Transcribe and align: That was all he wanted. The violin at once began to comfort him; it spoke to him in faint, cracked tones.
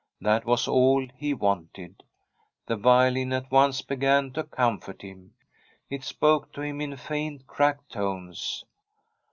That 0.19 0.45
was 0.45 0.67
all 0.67 1.05
he 1.15 1.31
wanted. 1.35 2.01
The 2.65 2.75
violin 2.75 3.31
at 3.33 3.51
once 3.51 3.83
began 3.83 4.33
to 4.33 4.43
comfort 4.43 5.03
him; 5.03 5.35
it 5.91 6.03
spoke 6.03 6.51
to 6.53 6.61
him 6.63 6.81
in 6.81 6.97
faint, 6.97 7.45
cracked 7.45 7.91
tones. 7.91 8.65